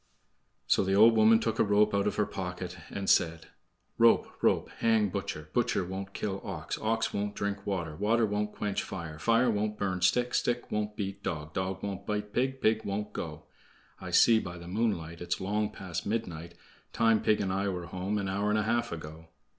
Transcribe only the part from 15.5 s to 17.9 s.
past midnight; Time pig and I were